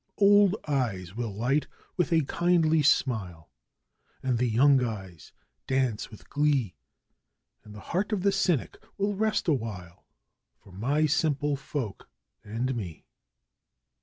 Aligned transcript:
'Old 0.17 0.55
eyes 0.67 1.15
will 1.15 1.31
light 1.31 1.67
with 1.95 2.11
a 2.11 2.21
kindly 2.23 2.81
smile, 2.81 3.51
and 4.23 4.39
the 4.39 4.47
young 4.49 4.83
eyes 4.83 5.31
dance 5.67 6.09
with 6.09 6.27
glee 6.27 6.73
'And 7.63 7.75
the 7.75 7.81
heart 7.93 8.11
of 8.11 8.23
the 8.23 8.31
cynic 8.31 8.81
will 8.97 9.13
rest 9.13 9.47
awhile 9.47 10.07
for 10.57 10.71
my 10.71 11.05
simple 11.05 11.55
folk 11.55 12.09
and 12.43 12.75
me. 12.75 13.05